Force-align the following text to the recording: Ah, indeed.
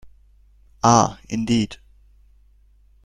Ah, 0.81 1.19
indeed. 1.29 1.77